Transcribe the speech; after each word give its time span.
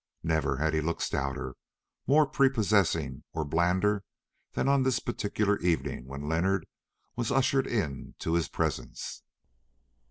Never 0.23 0.57
had 0.57 0.73
he 0.73 0.81
looked 0.81 1.03
stouter, 1.03 1.53
more 2.07 2.25
prepossessing, 2.25 3.23
or 3.33 3.45
blander 3.45 4.03
than 4.53 4.67
on 4.67 4.81
this 4.81 4.97
particular 4.99 5.59
evening 5.59 6.07
when 6.07 6.27
Leonard 6.27 6.65
was 7.15 7.31
ushered 7.31 7.67
into 7.67 8.33
his 8.33 8.47
presence. 8.47 9.21